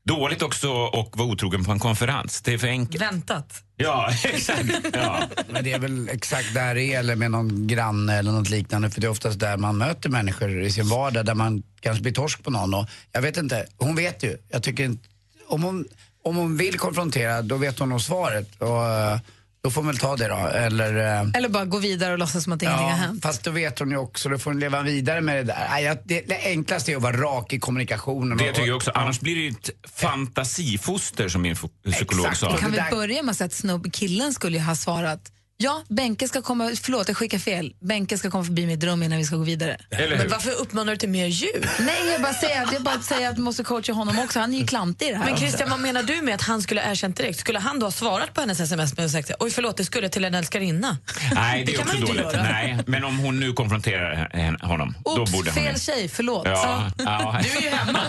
[0.04, 2.42] Dåligt också att vara otrogen på en konferens.
[2.42, 3.02] Det är för enkelt.
[3.02, 3.62] Väntat.
[3.76, 4.64] Ja, exakt.
[4.92, 5.22] Ja.
[5.48, 8.90] Men det är väl exakt där det är, eller med någon granne eller något liknande.
[8.90, 12.12] För det är oftast där man möter människor i sin vardag, där man kanske blir
[12.12, 12.74] torsk på någon.
[12.74, 14.38] Och jag vet inte, hon vet ju.
[14.48, 15.08] Jag tycker inte,
[15.48, 15.84] om hon,
[16.24, 18.48] om hon vill konfrontera, då vet hon nog svaret.
[18.58, 19.18] Och eh,
[19.62, 20.34] då får hon väl ta det då.
[20.36, 23.22] Eller, eh, Eller bara gå vidare och låtsas som att ingenting har hänt.
[23.22, 25.66] fast då vet hon ju också, då får hon leva vidare med det där.
[25.70, 28.38] Nej, Det, det enklaste är att vara rak i kommunikationen.
[28.38, 28.90] Det och- tycker jag också.
[28.94, 31.56] Annars blir det ju ett fantasifoster som min
[31.92, 32.56] psykolog sa.
[32.56, 35.20] Kan vi börja med att säga att snubb, killen skulle ju ha svarat
[35.62, 37.72] Ja, Benke ska komma, förlåt jag skickar fel.
[37.80, 39.76] Benke ska komma förbi mitt rum innan vi ska gå vidare.
[39.90, 41.68] Men varför uppmanar du till mer ljud?
[41.80, 44.40] Nej, jag bara säger att jag bara säger att måste coacha honom också.
[44.40, 45.24] Han är ju klantig i det här.
[45.24, 45.36] Men.
[45.36, 47.38] Christian, vad menar du med att han skulle ha erkänt direkt?
[47.38, 50.04] Skulle han då ha svarat på hennes sms med och sagt oj förlåt, det skulle
[50.04, 50.96] jag till en älskarinna?
[51.34, 52.16] Nej, det är kan också dåligt.
[52.16, 52.42] göra.
[52.42, 55.64] Nej, men om hon nu konfronterar honom, då Oops, borde hon...
[55.64, 56.46] fel tjej, förlåt.
[56.46, 57.40] Ja, ja.
[57.42, 58.00] Du är ju hemma.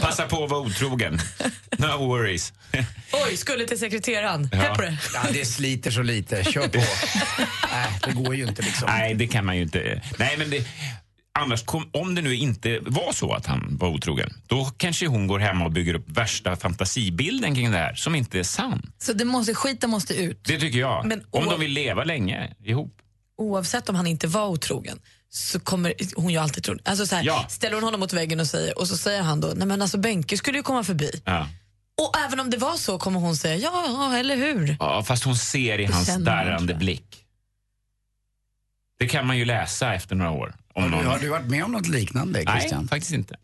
[0.00, 1.20] Passa på att vara otrogen.
[1.78, 2.52] No worries.
[3.12, 4.48] Oj, skulle till sekreteraren.
[4.52, 4.58] Ja.
[4.58, 4.98] Här på det.
[5.14, 6.78] Ja, det sliter så lite, kör på.
[7.72, 8.88] Nej, det går ju inte liksom.
[8.88, 10.02] Nej, det kan man ju inte.
[10.18, 10.66] Nej, men det,
[11.38, 15.26] annars, kom, om det nu inte var så att han var otrogen, då kanske hon
[15.26, 18.92] går hem och bygger upp värsta fantasibilden kring det här som inte är sann.
[18.98, 20.40] Så det måste, skiten måste ut.
[20.44, 21.06] Det tycker jag.
[21.06, 22.92] Men om de vill leva länge ihop.
[23.38, 26.76] Oavsett om han inte var otrogen så kommer hon ju alltid tro...
[26.84, 27.46] Alltså så här, Ja.
[27.48, 29.98] Ställer hon honom mot väggen och säger och så säger han då, nej men alltså
[29.98, 31.10] Benke skulle ju komma förbi.
[31.24, 31.48] Ja.
[32.02, 34.76] Och även om det var så kommer hon säga, ja, eller hur?
[34.80, 37.22] ja, fast hon ser i Det hans darrande blick.
[38.98, 40.54] Det kan man ju läsa efter några år.
[40.74, 41.06] Om Har du, någon...
[41.06, 42.80] har du varit med om något liknande, Christian?
[42.80, 43.36] Nej, faktiskt inte.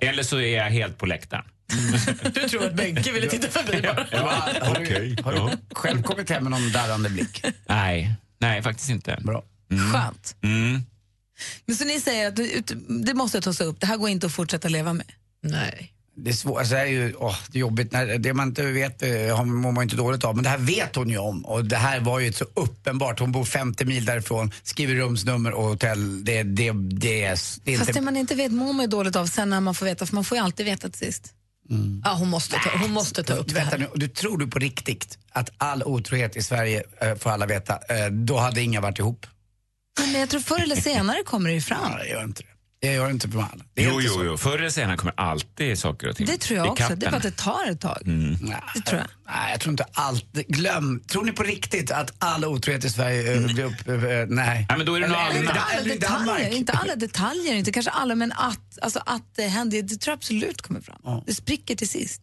[0.00, 1.44] Eller så är jag helt på läktaren.
[2.34, 4.06] Du tror att Benke ville titta förbi bara.
[4.12, 5.50] Ja, Har du, har Ja.
[5.68, 7.44] du själv kommit hem med någon darrande blick?
[7.68, 9.18] Nej, nej faktiskt inte.
[9.20, 9.44] Bra.
[9.92, 10.36] Skönt.
[10.42, 10.80] Mm.
[11.66, 14.32] Men så ni säger att det, det måste tas upp, det här går inte att
[14.32, 15.06] fortsätta leva med.
[15.42, 15.92] Nej.
[16.16, 17.92] Det är svårt, alltså det är ju åh, det är jobbigt.
[17.92, 20.34] När, det man inte vet eh, mår man inte dåligt av.
[20.34, 21.46] Men det här vet hon ju om.
[21.46, 23.20] Och det här var ju så uppenbart.
[23.20, 26.24] Hon bor 50 mil därifrån, skriver rumsnummer och hotell.
[26.24, 27.92] Det, det, det, det är Fast inte...
[27.92, 30.14] det man inte vet mår man ju dåligt av sen när man får veta, för
[30.14, 31.34] man får ju alltid veta till sist.
[32.04, 33.78] Ja, hon måste ta, hon måste ta upp det Vänta här.
[33.78, 37.74] nu, du tror du på riktigt att all otrohet i Sverige, eh, får alla veta,
[37.74, 39.26] eh, då hade inga varit ihop?
[40.00, 41.92] Men jag tror förr eller senare kommer det ju fram.
[41.92, 42.48] Ja, jag gör inte det.
[42.82, 43.64] Jag gör inte på alla.
[43.74, 44.24] Det är Jo, inte jo, så.
[44.24, 44.36] jo.
[44.36, 46.94] Förr eller senare kommer alltid saker och ting Det tror jag också.
[46.96, 48.02] Det är bara att det tar ett tag.
[48.06, 48.34] Mm.
[48.74, 49.08] Det tror jag.
[49.26, 50.32] Nej, jag tror inte allt.
[50.32, 51.00] Glöm.
[51.00, 53.88] Tror ni på riktigt att all otrohet i Sverige eh, blir upp...
[53.88, 54.26] eh, nej.
[54.28, 55.62] Nej, men då är det Eller- något eller- annat.
[55.70, 56.52] Alla eller i detaljer, Danmark.
[56.54, 60.16] inte alla detaljer, inte kanske alla, men att, alltså att det händer, det tror jag
[60.16, 61.22] absolut kommer fram.
[61.26, 62.22] Det spricker till sist.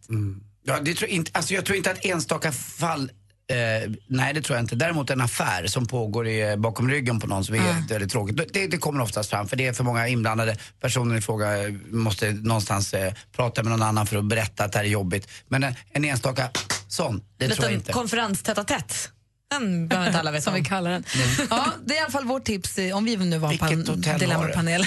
[0.64, 3.10] Ja, det tror jag, inte, alltså jag tror inte att enstaka fall
[3.50, 4.74] Eh, nej, det tror jag inte.
[4.76, 8.52] Däremot en affär som pågår i, bakom ryggen på någon som är väldigt, väldigt tråkigt.
[8.52, 10.56] Det, det kommer oftast fram för det är för många inblandade.
[10.80, 14.72] Personen i fråga eh, måste någonstans eh, prata med någon annan för att berätta att
[14.72, 15.28] det här är jobbigt.
[15.48, 16.50] Men en, en enstaka
[16.88, 17.92] sån, det tror jag inte.
[17.92, 19.10] konferens tätt tätt.
[19.50, 20.64] Den behöver inte alla veta Som vi om.
[20.64, 21.04] kallar den.
[21.50, 23.96] Ja, det är i alla fall vårt tips om vi nu var på Vilket en
[23.96, 24.80] hotell dilemmapanel.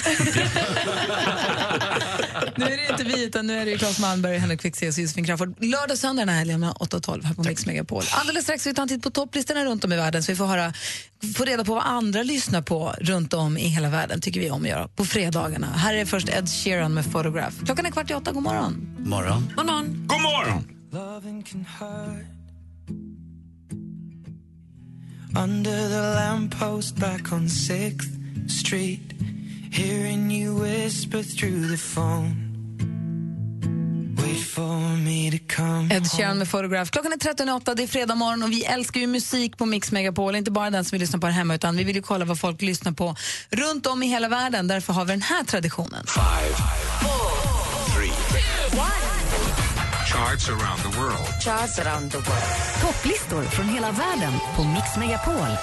[2.56, 5.02] nu är det inte vi, utan nu är det ju Claes Malmberg, Henrik Fexeus och
[5.02, 5.64] Josefin Crafoord.
[5.64, 8.02] Lördag och söndag den här helgen mellan 8 och 12 här på Mix Megapol.
[8.12, 10.36] Alldeles strax ska vi ta en titt på topplistorna runt om i världen så vi
[10.36, 10.72] får höra,
[11.36, 14.62] få reda på vad andra lyssnar på runt om i hela världen, tycker vi om
[14.62, 15.66] att göra, på fredagarna.
[15.66, 17.56] Här är först Ed Sheeran med Photograph.
[17.64, 18.96] Klockan är kvart i åtta, god morgon.
[18.98, 19.52] Morgon.
[19.56, 20.06] God morgon.
[20.08, 20.64] God morgon!
[25.34, 29.12] Under the lamppost back on 6th Street,
[29.70, 32.52] hearing you whisper through the phone.
[35.90, 36.90] Ed Sheeran med Photograph.
[36.90, 40.36] Klockan är 13.08, det är fredag morgon och vi älskar ju musik på Mix Megapol.
[40.36, 42.40] Inte bara den som vi lyssnar på här hemma, utan vi vill ju kolla vad
[42.40, 43.16] folk lyssnar på
[43.50, 44.68] runt om i hela världen.
[44.68, 46.06] Därför har vi den här traditionen.
[50.12, 51.40] Charts around the world.
[51.40, 52.80] Charts around the world.
[52.80, 55.56] Topplistor från hela världen på Mix Megapol.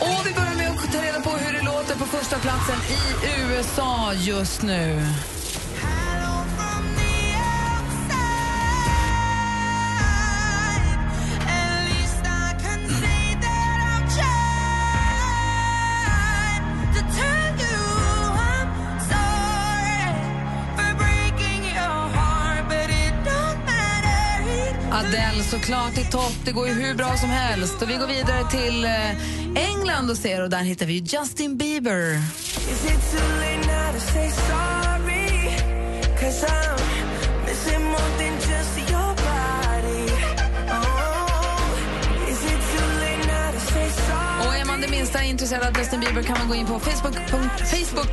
[0.00, 2.76] Och vi börjar med att ta reda på hur det låter på första platsen
[3.24, 5.06] i USA just nu.
[25.08, 26.36] Adele såklart i topp.
[26.44, 27.82] Det går ju hur bra som helst.
[27.82, 32.12] Och vi går vidare till eh, England och ser och där hittar vi Justin Bieber.
[32.14, 35.48] Is it too late now to say sorry?
[36.20, 37.03] Cause I'm
[44.74, 48.10] man det minsta intresserad av Justin Bieber kan man gå in på facebook.com facebook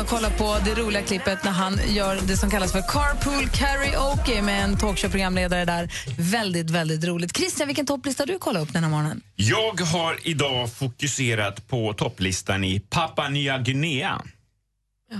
[0.00, 4.42] och kolla på det roliga klippet när han gör det som kallas för carpool karaoke
[4.42, 5.92] med en talkshow-programledare där.
[6.18, 7.36] Väldigt, väldigt roligt.
[7.36, 9.22] Christian, vilken topplista har du kollat upp den här morgonen?
[9.36, 14.22] Jag har idag fokuserat på topplistan i Papua Nya Guinea.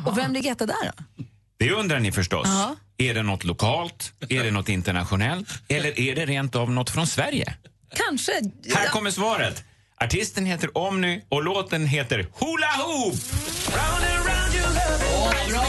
[0.07, 1.25] Och vem ligger etta där då?
[1.57, 2.49] Det undrar ni förstås.
[2.49, 2.77] Ja.
[2.99, 4.13] Är det något lokalt?
[4.29, 5.49] Är det något internationellt?
[5.69, 7.55] Eller är det rent av något från Sverige?
[7.95, 8.33] Kanske.
[8.75, 9.65] Här kommer svaret.
[10.03, 13.15] Artisten heter Omny och låten heter Hula Hoop.
[13.75, 15.15] Round and round you love it.
[15.17, 15.65] Åh, bra!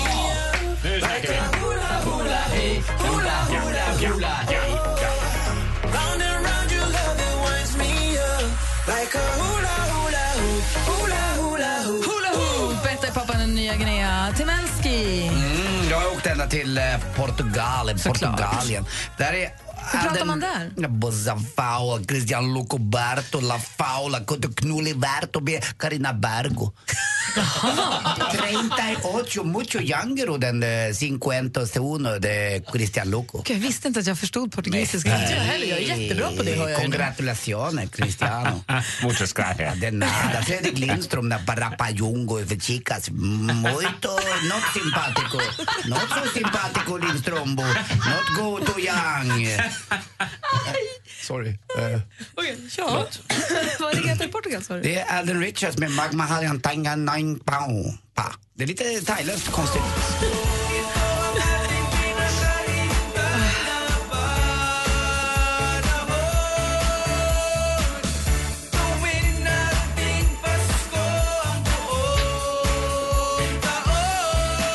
[0.84, 1.66] Nu snackar vi.
[1.66, 2.82] Hula, hula, hey.
[3.00, 4.72] Hula, hula, hula, hey.
[5.84, 8.44] Round and round you love it winds me up
[8.88, 10.64] like a hula, hula, hoop.
[10.90, 12.06] Hula, hula, hoop.
[12.06, 12.86] Hula hoop!
[12.86, 14.34] Etta i Nya Guinea.
[14.38, 15.28] Timelski.
[15.28, 16.84] Mm, jag har åkt ända till eh,
[17.16, 17.90] Portugal.
[18.06, 18.86] Portugalien.
[19.18, 20.88] Där är Hur pratar man där?
[20.88, 25.42] Bossa Faula, Cristian Lucoberto, La Faula, Cotocnuliberto,
[25.78, 26.74] Carina Bergo.
[28.32, 31.54] 38, mucho younger den eh, 51
[32.20, 33.42] de Cristian Luco.
[33.46, 35.22] Gud, jag visste inte att jag förstod portugisiska.
[35.22, 35.68] Inte jag heller.
[35.68, 36.56] Jag är jättebra på det.
[36.56, 38.64] Hör jag Cristiano.
[39.04, 39.80] Muchas gracias.
[39.80, 40.42] De nada.
[40.46, 43.10] Fredrik Lindström, na parapayungo för chicas.
[43.10, 44.12] Muito,
[44.50, 45.38] not simpático.
[45.90, 47.64] Not so simpático, Lindströmbo.
[47.64, 49.48] Not go to young.
[51.22, 51.58] Sorry.
[51.78, 52.00] Uh,
[52.78, 53.08] Ja.
[53.80, 54.82] Vad ligger etta i Portugal, sa du?
[54.82, 56.26] det är Alden Richards med Magma
[56.60, 57.95] Tanga Nine Pao.
[58.15, 58.33] Pa.
[58.55, 59.83] Det är lite thailändskt konstigt.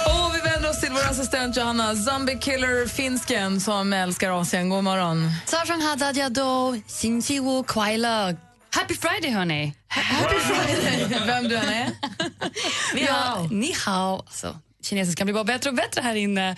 [0.05, 4.69] Och vi vänder oss till vår assistent Johanna, Zombie Killer Finsken som älskar Asien.
[4.69, 5.31] God morgon.
[5.45, 8.35] 早上好，大家都星期五快乐
[8.78, 9.72] Happy Friday, hörni!
[9.88, 11.90] Happy Friday, vem du än är.
[12.94, 13.42] Ni hao.
[13.42, 14.18] Ja, ni hao.
[14.18, 16.56] Alltså, kinesiskan blir bara bättre och bättre här inne.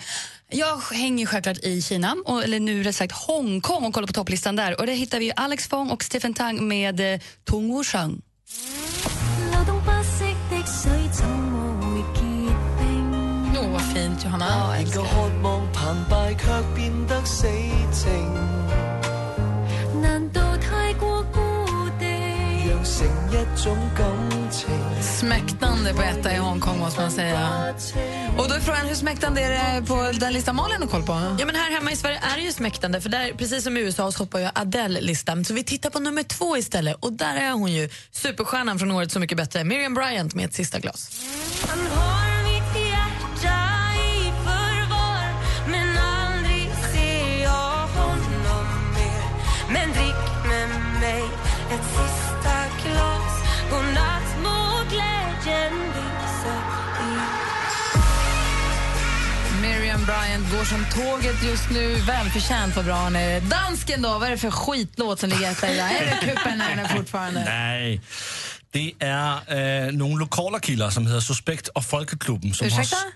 [0.49, 4.55] Jag hänger självklart i Kina, och, eller nu rätt sagt Hongkong och kollar på topplistan
[4.55, 4.79] där.
[4.79, 8.21] Och Där hittar vi Alex Fong och Stephen Tang med eh, Tung Wu Sheng.
[13.71, 14.45] Vad fint, Johanna.
[14.49, 15.01] Ja, älskar.
[25.01, 27.73] Smäktande på etta i Hongkong, måste man säga.
[28.37, 31.13] Och då är frågan, hur smäktande är det på den listan Malin har koll på?
[31.39, 33.79] Ja, men här hemma i Sverige är det ju smäktande, för där, precis som i
[33.79, 35.45] USA så hoppar ju Adele listan.
[35.45, 39.11] Så vi tittar på nummer två istället och där är hon ju superstjärnan från året
[39.11, 41.11] Så mycket bättre, Miriam Bryant med ett sista glas.
[60.51, 61.95] Går som tåget just nu.
[61.95, 63.41] Välförtjänt vad bra han är.
[63.41, 65.89] Dansken då, vad är det för skitlåt som ligger etta i där?
[65.89, 67.43] Är det Kuppen fortfarande?
[67.45, 68.01] Nej.
[68.71, 72.53] Det är äh, några lokala killar som heter Suspekt och Folkeklubben.
[72.53, 72.95] Som Ursäkta?
[72.95, 73.11] Har,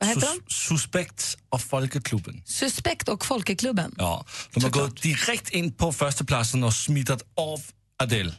[0.00, 2.42] Vad heter Sus- Suspekt och Folkeklubben.
[2.46, 3.94] Suspekt och Folkeklubben.
[3.98, 7.60] Ja, de har gått direkt in på första platsen och smittat av
[8.02, 8.32] Adele.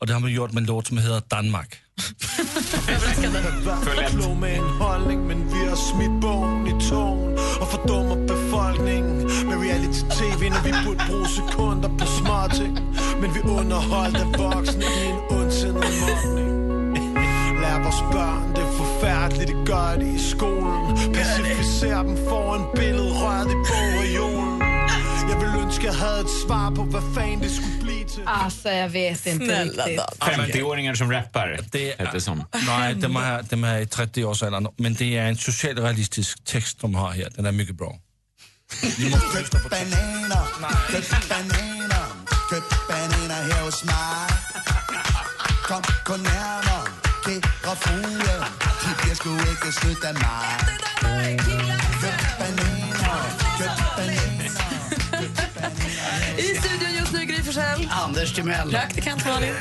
[0.00, 1.76] Och det har man gjort med en låt som heter Danmark.
[2.88, 4.34] Överraskande.
[4.40, 4.68] med en
[5.28, 5.76] men vi har
[6.20, 6.74] bogen i
[8.26, 9.16] befolkningen
[9.48, 10.72] med reality-tv, vi
[11.08, 12.74] bruge sekunder på småting.
[13.20, 13.40] Men vi
[14.38, 15.84] voksne i en ondsindet
[17.84, 21.12] vores børn, det forfærdeligt, det gør det i skolen.
[21.14, 24.53] Pacificer dem foran billedet, rørt i bogreolen.
[25.34, 28.22] Jeg vil ønske, jeg havde et svar på, hvad fanden det skulle blive til.
[28.26, 30.00] Alltså, jag vet inte riktigt.
[30.22, 32.42] 50-åringar som rappar, heter det som.
[32.66, 37.10] Nej, de är, de är i 30-årsåldern, men det är en socialrealistisk text de har
[37.12, 37.28] här.
[37.36, 37.98] Den är mycket bra.
[38.98, 39.98] Ni måste lyssna på texten.
[46.04, 46.86] Kom, nærmere,
[47.24, 48.34] kære frue,
[48.82, 50.46] de bliver sgu ikke snydt af mig.
[52.00, 52.73] Køb bananer,
[57.76, 57.90] Forssell.
[58.04, 58.70] Anders Timell.
[58.70, 59.54] Praktikant Malin.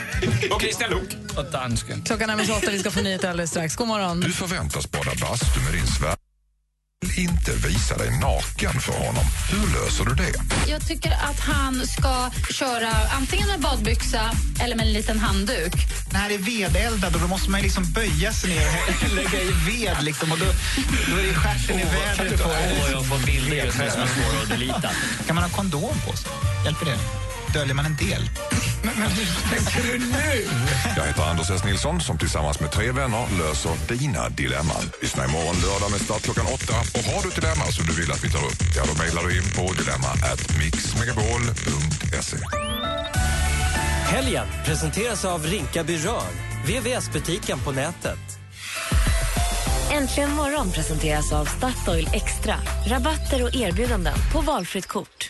[0.52, 1.18] Och Christian Luuk.
[1.38, 2.02] Och dansken.
[2.02, 3.76] Klockan är 28, vi ska få nyheter alldeles strax.
[3.76, 4.20] God morgon.
[4.20, 6.16] Du förväntas bada bastu med din svär...
[7.02, 9.26] vill inte visa dig naken för honom.
[9.52, 10.34] Hur löser du det?
[10.72, 14.32] Jag tycker att han ska köra antingen med badbyxa
[14.64, 15.74] eller med en liten handduk.
[16.12, 19.52] Den här är vedeldad och då måste man liksom böja sig ner och lägga i
[19.52, 20.46] ved liksom och då,
[21.12, 22.42] då är det stjärten i vädret.
[22.46, 24.90] Åh, jag får bilder just nu som är svåra att delita.
[25.28, 26.32] Kan man ha kondom på sig?
[26.66, 27.23] Hjälper det?
[27.54, 28.30] Döljer man en del?
[28.84, 30.48] Men, men hur tänker du nu?
[30.98, 31.64] Jag heter Anders S.
[31.66, 34.86] Nilsson som tillsammans med tre vänner löser dina dilemman.
[35.02, 36.74] Lyssna imorgon lördag med start klockan åtta.
[36.98, 39.24] Och har du ett dilemma som du vill att vi tar upp, ja då mejlar
[39.24, 42.38] du in på dilemma at mixmegapol.se.
[44.06, 46.32] Helgen presenteras av Rinkaby Rör,
[46.68, 48.20] VVS-butiken på nätet.
[49.92, 52.56] Äntligen morgon presenteras av Statoil Extra.
[52.88, 55.30] Rabatter och erbjudanden på valfritt kort.